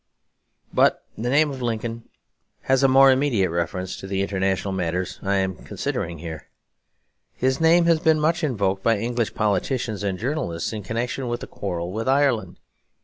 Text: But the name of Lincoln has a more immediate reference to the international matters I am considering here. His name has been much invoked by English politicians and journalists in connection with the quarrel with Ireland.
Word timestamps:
But 0.73 1.03
the 1.15 1.29
name 1.29 1.51
of 1.51 1.61
Lincoln 1.61 2.09
has 2.61 2.81
a 2.81 2.87
more 2.87 3.11
immediate 3.11 3.51
reference 3.51 3.95
to 3.97 4.07
the 4.07 4.23
international 4.23 4.71
matters 4.71 5.19
I 5.21 5.35
am 5.35 5.53
considering 5.63 6.17
here. 6.17 6.47
His 7.33 7.61
name 7.61 7.85
has 7.85 7.99
been 7.99 8.19
much 8.19 8.43
invoked 8.43 8.81
by 8.81 8.97
English 8.97 9.35
politicians 9.35 10.01
and 10.01 10.17
journalists 10.17 10.73
in 10.73 10.81
connection 10.81 11.27
with 11.27 11.41
the 11.41 11.45
quarrel 11.45 11.91
with 11.91 12.07
Ireland. 12.09 12.57